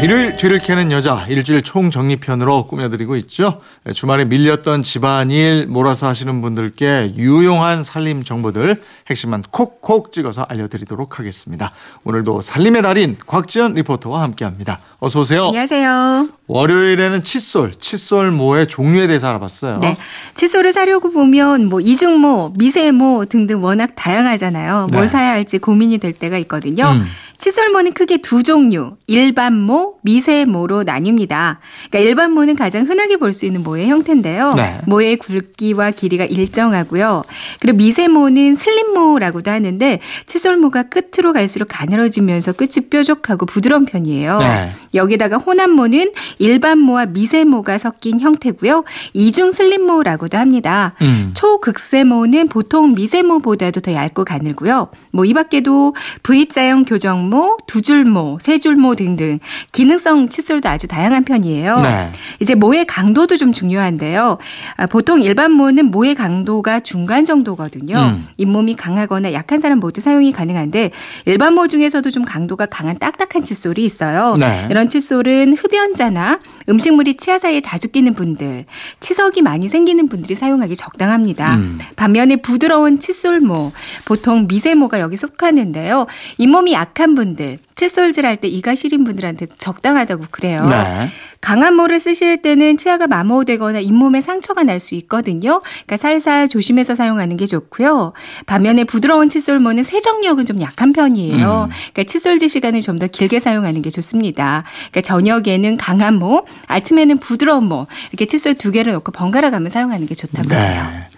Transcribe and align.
네, 0.00 0.04
일요일 0.04 0.36
뒤를 0.36 0.58
캐는 0.60 0.92
여자 0.92 1.26
일주일 1.28 1.60
총정리편으로 1.60 2.66
꾸며드리고 2.68 3.16
있죠. 3.16 3.60
네, 3.84 3.92
주말에 3.92 4.24
밀렸던 4.24 4.82
집안일 4.82 5.66
몰아서 5.66 6.08
하시는 6.08 6.40
분들께 6.40 7.14
유용한 7.16 7.84
살림 7.84 8.24
정보들 8.24 8.82
핵심만 9.08 9.42
콕콕 9.50 10.10
찍어서 10.12 10.46
알려드리도록 10.48 11.18
하겠습니다. 11.18 11.72
오늘도 12.04 12.40
살림의 12.40 12.82
달인 12.82 13.16
곽지연 13.26 13.74
리포터와 13.74 14.22
함께합니다. 14.22 14.80
어서 15.00 15.20
오세요. 15.20 15.46
안녕하세요. 15.46 16.28
월요일에는 16.46 17.22
칫솔, 17.22 17.74
칫솔 17.74 18.30
모의 18.30 18.68
종류에 18.68 19.06
대해서 19.06 19.28
알아봤어요. 19.28 19.80
네. 19.80 19.96
칫솔을 20.34 20.72
사려고 20.72 21.10
보면 21.10 21.68
뭐 21.68 21.80
이중모, 21.80 22.54
미세모 22.56 23.26
등등 23.26 23.62
워낙 23.62 23.90
다양하잖아요. 23.96 24.88
뭘 24.92 25.02
네. 25.04 25.08
사야 25.08 25.30
할지 25.30 25.58
고민이 25.58 25.98
될 25.98 26.14
때가 26.14 26.38
있거든요. 26.38 26.92
음. 26.92 27.06
칫솔모는 27.40 27.94
크게 27.94 28.18
두 28.18 28.42
종류, 28.42 28.96
일반모, 29.06 29.96
미세모로 30.02 30.84
나뉩니다. 30.84 31.56
그러니까 31.90 31.98
일반모는 31.98 32.54
가장 32.54 32.86
흔하게 32.86 33.16
볼 33.16 33.32
수 33.32 33.46
있는 33.46 33.62
모의 33.62 33.86
형태인데요. 33.88 34.54
네. 34.54 34.78
모의 34.86 35.16
굵기와 35.16 35.92
길이가 35.92 36.24
일정하고요. 36.24 37.22
그리고 37.60 37.78
미세모는 37.78 38.56
슬림모라고도 38.56 39.50
하는데 39.50 40.00
칫솔모가 40.26 40.84
끝으로 40.84 41.32
갈수록 41.32 41.66
가늘어지면서 41.70 42.52
끝이 42.52 42.88
뾰족하고 42.90 43.46
부드러운 43.46 43.86
편이에요. 43.86 44.38
네. 44.38 44.70
여기다가 44.94 45.38
호남모는 45.38 46.12
일반모와 46.38 47.06
미세모가 47.06 47.78
섞인 47.78 48.20
형태고요. 48.20 48.84
이중 49.14 49.50
슬림모라고도 49.52 50.36
합니다. 50.36 50.94
음. 51.00 51.30
초극세모는 51.34 52.48
보통 52.48 52.92
미세모보다도 52.94 53.80
더 53.80 53.92
얇고 53.94 54.24
가늘고요. 54.24 54.88
뭐 55.12 55.24
이 55.24 55.32
밖에도 55.32 55.94
V자형 56.24 56.84
교정 56.84 57.29
모, 57.30 57.56
두 57.66 57.80
줄 57.80 58.04
모, 58.04 58.38
세 58.40 58.58
줄 58.58 58.74
모 58.76 58.94
등등 58.96 59.38
기능성 59.72 60.28
칫솔도 60.28 60.68
아주 60.68 60.86
다양한 60.88 61.24
편이에요. 61.24 61.76
네. 61.80 62.10
이제 62.40 62.54
모의 62.54 62.84
강도도 62.86 63.36
좀 63.36 63.52
중요한데요. 63.52 64.38
아, 64.76 64.86
보통 64.86 65.22
일반 65.22 65.52
모는 65.52 65.86
모의 65.90 66.14
강도가 66.14 66.80
중간 66.80 67.24
정도거든요. 67.24 67.96
음. 67.96 68.26
잇몸이 68.36 68.74
강하거나 68.74 69.32
약한 69.32 69.58
사람 69.60 69.78
모두 69.78 70.00
사용이 70.00 70.32
가능한데 70.32 70.90
일반 71.26 71.54
모 71.54 71.68
중에서도 71.68 72.10
좀 72.10 72.24
강도가 72.24 72.66
강한 72.66 72.98
딱딱한 72.98 73.44
칫솔이 73.44 73.84
있어요. 73.84 74.34
네. 74.38 74.66
이런 74.70 74.88
칫솔은 74.88 75.54
흡연자나 75.54 76.40
음식물이 76.68 77.16
치아 77.16 77.38
사이에 77.38 77.60
자주 77.60 77.88
끼는 77.88 78.14
분들, 78.14 78.64
치석이 79.00 79.42
많이 79.42 79.68
생기는 79.68 80.08
분들이 80.08 80.34
사용하기 80.34 80.74
적당합니다. 80.76 81.56
음. 81.56 81.78
반면에 81.96 82.36
부드러운 82.36 82.98
칫솔모, 82.98 83.72
보통 84.04 84.46
미세모가 84.48 85.00
여기 85.00 85.16
속하는데요. 85.16 86.06
잇몸이 86.38 86.72
약한 86.72 87.14
분 87.14 87.19
들, 87.36 87.58
칫솔질 87.74 88.26
할 88.26 88.36
때 88.36 88.48
이가 88.48 88.74
시린 88.74 89.04
분들한테 89.04 89.46
적당하다고 89.58 90.24
그래요. 90.30 90.66
네. 90.68 91.08
강한 91.40 91.74
모를 91.74 92.00
쓰실 92.00 92.42
때는 92.42 92.76
치아가 92.76 93.06
마모되거나 93.06 93.80
잇몸에 93.80 94.20
상처가 94.20 94.62
날 94.62 94.78
수 94.80 94.94
있거든요. 94.96 95.60
그러니까 95.62 95.96
살살 95.96 96.48
조심해서 96.48 96.94
사용하는 96.94 97.36
게 97.38 97.46
좋고요. 97.46 98.12
반면에 98.46 98.84
부드러운 98.84 99.30
칫솔모는 99.30 99.82
세정력은 99.84 100.44
좀 100.46 100.60
약한 100.60 100.92
편이에요. 100.92 101.68
음. 101.68 101.74
그러니까 101.92 102.04
칫솔질 102.04 102.48
시간을 102.48 102.80
좀 102.82 102.98
더 102.98 103.06
길게 103.06 103.40
사용하는 103.40 103.80
게 103.82 103.88
좋습니다. 103.90 104.64
그러니까 104.90 105.00
저녁에는 105.00 105.76
강한 105.78 106.14
모, 106.18 106.44
아침에는 106.66 107.16
부드러운 107.18 107.64
모 107.64 107.86
이렇게 108.10 108.26
칫솔 108.26 108.54
두 108.54 108.70
개를 108.72 108.92
넣고 108.94 109.12
번갈아 109.12 109.50
가며 109.50 109.68
사용하는 109.70 110.06
게 110.06 110.14
좋다고 110.14 110.50
해요. 110.54 110.86
네. 110.92 111.09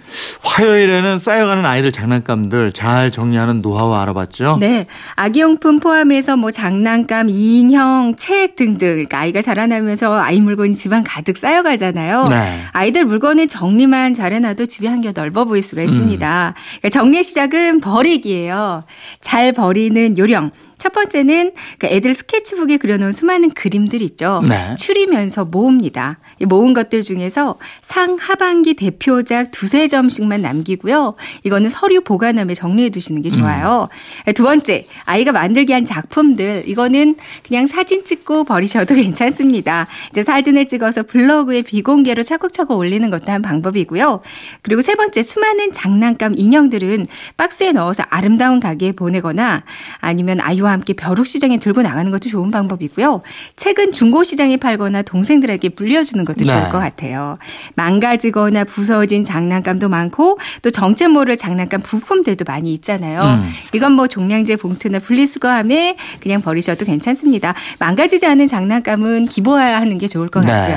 화요일에는 0.42 1.18
쌓여가는 1.18 1.64
아이들 1.64 1.92
장난감들 1.92 2.72
잘 2.72 3.10
정리하는 3.10 3.62
노하우 3.62 3.94
알아봤죠? 3.94 4.58
네. 4.60 4.86
아기용품 5.14 5.80
포함해서 5.80 6.36
뭐 6.36 6.50
장난감, 6.50 7.28
인형, 7.28 8.14
책 8.16 8.56
등등. 8.56 8.88
그러니까 8.88 9.18
아이가 9.20 9.42
자라나면서 9.42 10.12
아이 10.14 10.40
물건이 10.40 10.74
집안 10.74 11.02
가득 11.04 11.36
쌓여가잖아요. 11.36 12.24
네. 12.28 12.60
아이들 12.72 13.04
물건을 13.04 13.48
정리만 13.48 14.14
잘해놔도 14.14 14.66
집이 14.66 14.86
한결 14.86 15.12
넓어 15.14 15.44
보일 15.44 15.62
수가 15.62 15.82
있습니다. 15.82 16.54
음. 16.56 16.60
그러니까 16.78 16.88
정리의 16.90 17.24
시작은 17.24 17.80
버리기예요. 17.80 18.84
잘 19.20 19.52
버리는 19.52 20.18
요령. 20.18 20.50
첫 20.82 20.92
번째는 20.92 21.52
그 21.78 21.86
애들 21.86 22.12
스케치북에 22.12 22.78
그려놓은 22.78 23.12
수많은 23.12 23.50
그림들 23.50 24.02
있죠. 24.02 24.42
네. 24.48 24.74
추리면서 24.74 25.44
모읍니다. 25.44 26.18
이 26.40 26.44
모은 26.44 26.74
것들 26.74 27.02
중에서 27.02 27.56
상 27.82 28.16
하반기 28.18 28.74
대표작 28.74 29.52
두세 29.52 29.86
점씩만 29.86 30.42
남기고요. 30.42 31.14
이거는 31.44 31.70
서류 31.70 32.00
보관함에 32.00 32.54
정리해 32.54 32.90
두시는 32.90 33.22
게 33.22 33.30
좋아요. 33.30 33.88
두 34.34 34.42
번째, 34.42 34.88
아이가 35.04 35.30
만들게 35.30 35.72
한 35.72 35.84
작품들. 35.84 36.64
이거는 36.66 37.14
그냥 37.46 37.68
사진 37.68 38.04
찍고 38.04 38.42
버리셔도 38.42 38.96
괜찮습니다. 38.98 39.86
이제 40.10 40.24
사진을 40.24 40.66
찍어서 40.66 41.04
블로그에 41.04 41.62
비공개로 41.62 42.24
차곡차곡 42.24 42.76
올리는 42.76 43.08
것도 43.08 43.30
한 43.30 43.40
방법이고요. 43.40 44.20
그리고 44.62 44.82
세 44.82 44.96
번째, 44.96 45.22
수많은 45.22 45.72
장난감 45.72 46.34
인형들은 46.36 47.06
박스에 47.36 47.70
넣어서 47.70 48.02
아름다운 48.10 48.58
가게에 48.58 48.90
보내거나 48.90 49.62
아니면 50.00 50.40
아이와 50.40 50.71
함께 50.72 50.92
벼룩 50.92 51.26
시장에 51.26 51.58
들고 51.58 51.82
나가는 51.82 52.10
것도 52.10 52.28
좋은 52.28 52.50
방법이고요. 52.50 53.22
책은 53.56 53.92
중고 53.92 54.24
시장에 54.24 54.56
팔거나 54.56 55.02
동생들에게 55.02 55.70
물려주는 55.76 56.24
것도 56.24 56.44
좋을 56.44 56.62
네. 56.64 56.68
것 56.68 56.78
같아요. 56.78 57.38
망가지거나 57.74 58.64
부서진 58.64 59.24
장난감도 59.24 59.88
많고 59.88 60.38
또 60.62 60.70
정체 60.70 61.08
모를 61.08 61.36
장난감 61.36 61.82
부품들도 61.82 62.44
많이 62.46 62.72
있잖아요. 62.74 63.22
음. 63.22 63.50
이건 63.72 63.92
뭐 63.92 64.06
종량제 64.06 64.56
봉투나 64.56 64.98
분리수거함에 64.98 65.96
그냥 66.20 66.42
버리셔도 66.42 66.84
괜찮습니다. 66.84 67.54
망가지지 67.78 68.26
않은 68.26 68.46
장난감은 68.46 69.26
기부하는 69.26 69.98
게 69.98 70.08
좋을 70.08 70.28
것. 70.28 70.40
네. 70.44 70.72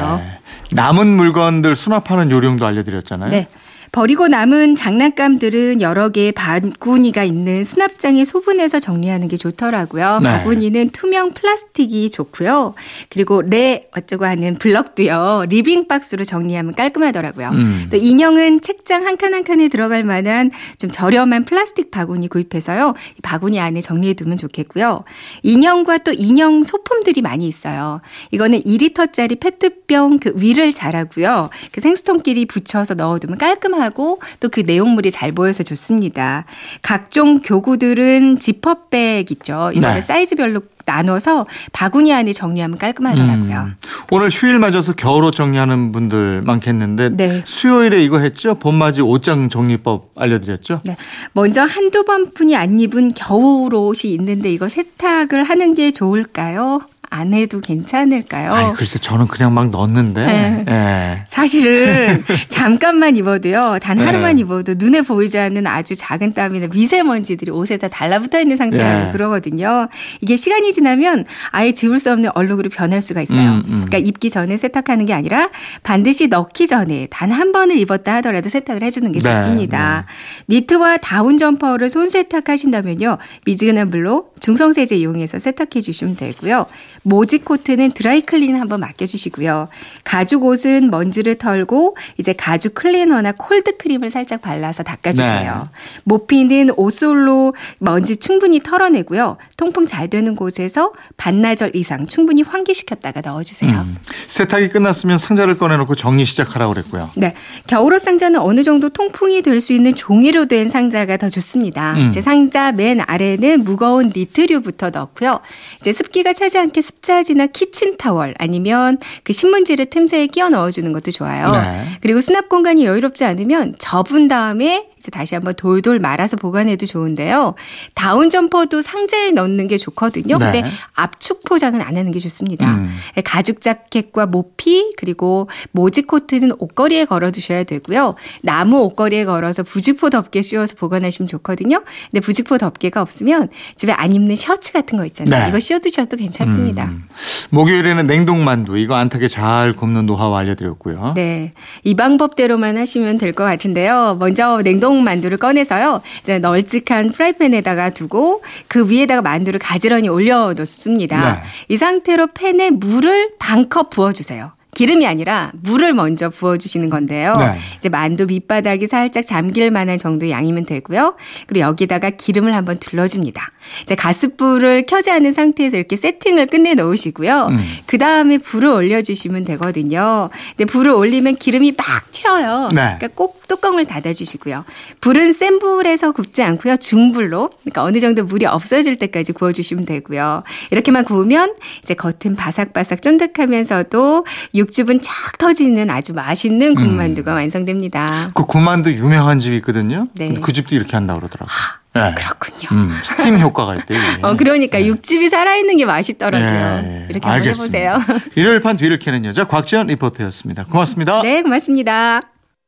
남은 0.71 1.07
물건들 1.07 1.75
수납하는 1.75 2.31
요령도 2.31 2.65
알려드렸잖아요. 2.65 3.29
네. 3.29 3.47
버리고 3.95 4.27
남은 4.27 4.75
장난감들은 4.75 5.79
여러 5.79 6.09
개의 6.09 6.33
바구니가 6.33 7.23
있는 7.23 7.63
수납장에 7.63 8.25
소분해서 8.25 8.81
정리하는 8.81 9.29
게 9.29 9.37
좋더라고요. 9.37 10.19
네. 10.21 10.27
바구니는 10.29 10.89
투명 10.89 11.31
플라스틱이 11.33 12.09
좋고요. 12.11 12.73
그리고 13.09 13.41
레 13.41 13.87
어쩌고 13.95 14.25
하는 14.25 14.55
블럭도요. 14.55 15.45
리빙 15.47 15.87
박스로 15.87 16.25
정리하면 16.25 16.75
깔끔하더라고요. 16.75 17.49
음. 17.51 17.87
또 17.89 17.95
인형은 17.95 18.59
책장 18.59 19.05
한 19.05 19.15
칸 19.15 19.33
한 19.33 19.45
칸에 19.45 19.69
들어갈 19.69 20.03
만한 20.03 20.51
좀 20.77 20.91
저렴한 20.91 21.45
플라스틱 21.45 21.89
바구니 21.89 22.27
구입해서요. 22.27 22.95
이 23.17 23.21
바구니 23.21 23.61
안에 23.61 23.79
정리해 23.79 24.13
두면 24.13 24.35
좋겠고요. 24.35 25.05
인형과 25.41 25.99
또 25.99 26.11
인형 26.11 26.63
소품들이 26.63 27.21
많이 27.21 27.47
있어요. 27.47 28.01
이거는 28.31 28.61
2리터짜리 28.63 29.39
페트병 29.39 30.19
그 30.19 30.33
위를 30.35 30.73
자라고요. 30.73 31.49
그 31.71 31.79
생수통끼리 31.79 32.45
붙여서 32.45 32.95
넣어두면 32.95 33.37
깔끔하고 33.37 33.84
또 33.91 34.49
그 34.55 34.61
내용물이 34.61 35.11
잘 35.11 35.33
보여서 35.33 35.63
좋습니다. 35.63 36.45
각종 36.81 37.41
교구들은 37.41 38.39
지퍼백 38.39 39.29
있죠. 39.31 39.71
이거를 39.73 39.95
네. 39.95 40.01
사이즈별로 40.01 40.61
나눠서 40.85 41.45
바구니 41.73 42.13
안에 42.13 42.31
정리하면 42.31 42.77
깔끔하더라고요. 42.77 43.59
음. 43.67 43.75
오늘 44.11 44.29
휴일 44.29 44.59
맞아서 44.59 44.93
겨울옷 44.93 45.33
정리하는 45.33 45.91
분들 45.91 46.43
많겠는데 46.43 47.09
네. 47.09 47.41
수요일에 47.43 48.03
이거 48.03 48.19
했죠? 48.19 48.55
봄맞이 48.55 49.01
옷장 49.01 49.49
정리법 49.49 50.11
알려드렸죠? 50.15 50.81
네. 50.85 50.95
먼저 51.33 51.63
한두 51.63 52.03
번뿐이 52.03 52.55
안 52.55 52.79
입은 52.79 53.13
겨울옷이 53.15 54.13
있는데 54.13 54.53
이거 54.53 54.69
세탁을 54.69 55.43
하는 55.43 55.73
게 55.73 55.91
좋을까요? 55.91 56.79
안 57.09 57.33
해도 57.33 57.61
괜찮을까요? 57.61 58.51
아니 58.51 58.73
글쎄 58.73 58.97
저는 58.99 59.27
그냥 59.27 59.53
막 59.53 59.69
넣었는데 59.69 60.25
네. 60.25 60.65
예. 60.67 61.25
사실은 61.27 62.23
잠깐만 62.49 63.15
입어도요, 63.15 63.77
단 63.81 63.97
네. 63.97 64.05
하루만 64.05 64.39
입어도 64.39 64.73
눈에 64.77 65.01
보이지 65.03 65.37
않는 65.37 65.67
아주 65.67 65.95
작은 65.95 66.33
땀이나 66.33 66.67
미세먼지들이 66.67 67.51
옷에 67.51 67.77
다 67.77 67.87
달라붙어 67.87 68.39
있는 68.39 68.57
상태라고 68.57 69.05
네. 69.05 69.11
그러거든요. 69.11 69.87
이게 70.21 70.35
시간이 70.35 70.73
지나면 70.73 71.25
아예 71.51 71.71
지울 71.73 71.99
수 71.99 72.11
없는 72.11 72.31
얼룩으로 72.33 72.69
변할 72.69 73.01
수가 73.01 73.21
있어요. 73.21 73.39
음, 73.39 73.63
음. 73.67 73.85
그러니까 73.85 73.97
입기 73.99 74.29
전에 74.31 74.57
세탁하는 74.57 75.05
게 75.05 75.13
아니라 75.13 75.49
반드시 75.83 76.27
넣기 76.27 76.65
전에 76.67 77.07
단 77.11 77.35
한 77.35 77.51
번을 77.51 77.77
입었다 77.79 78.15
하더라도 78.15 78.47
세탁을 78.47 78.81
해주는 78.81 79.11
게 79.11 79.19
네, 79.19 79.23
좋습니다. 79.33 80.05
니트와 80.47 80.97
다운 80.97 81.37
점퍼를 81.37 81.89
손 81.89 82.07
세탁하신다면요, 82.09 83.17
미지근한 83.45 83.89
물로 83.89 84.29
중성세제 84.39 84.95
이용해서 84.95 85.39
세탁해 85.39 85.81
주시면 85.81 86.15
되고요. 86.15 86.65
모직 87.05 87.37
코트는 87.37 87.91
dry 87.91 88.21
clean 88.21 88.55
한번 88.55 88.79
맡겨주시고요. 88.79 89.67
가죽 90.03 90.43
옷은 90.43 90.89
먼지를 90.89 91.35
털고 91.35 91.95
이제 92.17 92.33
가죽 92.33 92.73
클리너나 92.73 93.33
콜드 93.33 93.77
크림을 93.77 94.09
살짝 94.09 94.41
발라서 94.41 94.81
닦아주세요. 94.81 95.69
모피는 96.03 96.71
옷솔로 96.75 97.53
먼지 97.77 98.17
충분히 98.17 98.59
털어내고요. 98.59 99.37
통풍 99.57 99.87
잘 99.87 100.09
되는 100.09 100.35
곳에서 100.35 100.91
반나절 101.17 101.71
이상 101.75 102.05
충분히 102.07 102.41
환기시켰다가 102.43 103.21
넣어주세요. 103.21 103.71
음. 103.71 103.97
세탁이 104.27 104.69
끝났으면 104.69 105.17
상자를 105.17 105.57
꺼내놓고 105.57 105.95
정리 105.95 106.25
시작하라고 106.25 106.73
그랬고요. 106.73 107.09
네. 107.15 107.33
겨울옷 107.67 108.01
상자는 108.01 108.39
어느 108.41 108.63
정도 108.63 108.89
통풍이 108.89 109.41
될 109.41 109.55
수 109.61 109.71
있는 109.73 109.95
종이로 109.95 110.45
된 110.47 110.69
상자가 110.69 111.15
더 111.17 111.29
좋습니다. 111.29 111.93
음. 111.93 112.09
이제 112.09 112.21
상자 112.21 112.71
맨 112.73 112.99
아래는 113.07 113.63
무거운 113.63 114.11
니트류부터 114.15 114.89
넣고요. 114.89 115.39
이제 115.79 115.93
습기가 115.93 116.33
차지 116.33 116.57
않게 116.59 116.81
습자지나 116.81 117.47
키친타월 117.47 118.35
아니면 118.37 118.97
그 119.23 119.31
신문지를 119.33 119.85
틈새에 119.89 120.27
끼워 120.27 120.49
넣어주는 120.49 120.91
것도 120.91 121.11
좋아요. 121.11 121.49
네. 121.51 121.85
그리고 122.01 122.19
수납 122.19 122.49
공간이 122.49 122.85
여유롭지 122.85 123.23
않으면 123.23 123.75
접은 123.79 124.27
다음에 124.27 124.87
다시 125.11 125.35
한번 125.35 125.53
돌돌 125.55 125.99
말아서 125.99 126.37
보관해도 126.37 126.85
좋은데요. 126.85 127.55
다운 127.93 128.29
점퍼도 128.29 128.81
상자에 128.81 129.31
넣는 129.31 129.67
게 129.67 129.77
좋거든요. 129.77 130.37
네. 130.37 130.51
근데 130.51 130.71
압축 130.95 131.43
포장은 131.45 131.81
안 131.81 131.97
하는 131.97 132.11
게 132.11 132.19
좋습니다. 132.19 132.75
음. 132.75 132.89
가죽 133.23 133.61
자켓과 133.61 134.25
모피 134.25 134.93
그리고 134.97 135.49
모직 135.71 136.01
코트는 136.03 136.53
옷걸이에 136.57 137.05
걸어 137.05 137.31
두셔야 137.31 137.63
되고요. 137.63 138.15
나무 138.41 138.79
옷걸이에 138.81 139.25
걸어서 139.25 139.63
부직포 139.63 140.09
덮개 140.09 140.41
씌워서 140.41 140.75
보관하시면 140.75 141.27
좋거든요. 141.29 141.83
근데 142.11 142.21
부직포 142.21 142.57
덮개가 142.57 143.01
없으면 143.01 143.49
집에 143.77 143.91
안 143.91 144.13
입는 144.13 144.35
셔츠 144.35 144.71
같은 144.73 144.97
거 144.97 145.05
있잖아요. 145.05 145.43
네. 145.43 145.49
이거 145.49 145.59
씌워 145.59 145.79
두셔도 145.79 146.17
괜찮습니다. 146.17 146.85
음. 146.85 147.03
목요일에는 147.51 148.07
냉동만두 148.07 148.77
이거 148.77 148.95
안 148.95 149.09
타게 149.09 149.27
잘 149.27 149.73
굽는 149.73 150.05
노하우 150.05 150.33
알려드렸고요. 150.35 151.13
네. 151.15 151.53
이 151.83 151.95
방법대로만 151.95 152.77
하시면 152.77 153.17
될 153.19 153.35
것 153.35 153.43
같은데요. 153.43 154.15
먼저 154.17 154.61
냉동 154.63 154.94
만두를 155.03 155.37
꺼내서요. 155.37 156.01
이제 156.23 156.39
널찍한 156.39 157.11
프라이팬에다가 157.11 157.91
두고 157.91 158.43
그 158.67 158.89
위에다가 158.89 159.21
만두를 159.21 159.59
가지런히 159.59 160.09
올려 160.09 160.53
놓습니다. 160.53 161.33
네. 161.35 161.39
이 161.69 161.77
상태로 161.77 162.27
팬에 162.33 162.71
물을 162.71 163.31
반컵 163.39 163.89
부어 163.89 164.13
주세요. 164.13 164.51
기름이 164.75 165.07
아니라 165.07 165.51
물을 165.61 165.93
먼저 165.93 166.29
부어주시는 166.29 166.91
건데요. 166.91 167.33
네. 167.39 167.57
이제 167.77 167.89
만두 167.89 168.27
밑바닥이 168.27 168.85
살짝 168.85 169.25
잠길 169.25 169.71
만한 169.71 169.97
정도 169.97 170.29
양이면 170.29 170.65
되고요. 170.65 171.15
그리고 171.47 171.65
여기다가 171.65 172.11
기름을 172.11 172.53
한번 172.53 172.77
둘러줍니다. 172.77 173.51
이제 173.81 173.95
가스불을 173.95 174.85
켜지 174.85 175.09
않은 175.09 175.33
상태에서 175.33 175.77
이렇게 175.77 175.95
세팅을 175.95 176.47
끝내 176.47 176.75
놓으시고요. 176.75 177.47
음. 177.49 177.59
그 177.87 177.97
다음에 177.97 178.37
불을 178.37 178.69
올려주시면 178.69 179.45
되거든요. 179.45 180.29
근데 180.55 180.65
불을 180.71 180.91
올리면 180.91 181.37
기름이 181.37 181.73
막 181.77 182.11
튀어요. 182.11 182.67
네. 182.69 182.75
그러니까 182.75 183.07
꼭 183.15 183.47
뚜껑을 183.47 183.85
닫아주시고요. 183.85 184.65
불은 185.01 185.33
센 185.33 185.59
불에서 185.59 186.11
굽지 186.11 186.43
않고요. 186.43 186.77
중불로. 186.77 187.51
그러니까 187.61 187.83
어느 187.83 187.99
정도 187.99 188.25
물이 188.25 188.45
없어질 188.45 188.97
때까지 188.97 189.33
구워주시면 189.33 189.85
되고요. 189.85 190.43
이렇게만 190.71 191.05
구우면 191.05 191.55
이제 191.83 191.93
겉은 191.93 192.35
바삭바삭 192.35 193.01
쫀득하면서도 193.01 194.25
육 194.55 194.64
즙은 194.65 195.01
쫙 195.01 195.37
터지는 195.37 195.89
아주 195.89 196.13
맛있는 196.13 196.75
군만두가 196.75 197.33
완성됩니다. 197.33 198.07
그 198.33 198.45
구만두 198.45 198.91
유명한 198.93 199.39
집이 199.39 199.57
있거든요. 199.57 200.07
네. 200.13 200.27
근데 200.27 200.41
그 200.41 200.53
집도 200.53 200.75
이렇게 200.75 200.95
한다고 200.95 201.19
그러더라고요. 201.21 201.55
네. 201.95 202.13
그렇군요. 202.15 202.67
음, 202.73 202.99
스팀 203.01 203.39
효과가 203.39 203.75
있대요. 203.75 203.99
어, 204.21 204.35
그러니까 204.35 204.83
육즙이 204.85 205.29
살아있는 205.29 205.77
게 205.77 205.85
맛있더라고요. 205.85 206.81
네, 206.81 207.07
이렇게 207.09 207.27
한번 207.27 207.47
알겠습니다. 207.47 207.77
해보세요. 207.77 208.23
일요일 208.35 208.59
판 208.59 208.75
뒤를 208.75 208.99
캐는 208.99 209.23
여자 209.23 209.45
곽지연 209.45 209.87
리포터였습니다. 209.87 210.65
고맙습니다. 210.65 211.21
네, 211.21 211.41
고맙습니다. 211.41 212.19